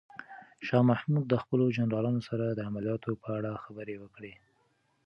شاه 0.67 0.83
محمود 0.91 1.23
د 1.29 1.33
خپلو 1.43 1.65
جنرالانو 1.77 2.21
سره 2.29 2.45
د 2.49 2.59
عملیاتو 2.69 3.11
په 3.23 3.29
اړه 3.37 3.61
خبرې 3.63 3.95
وکړې. 3.99 4.33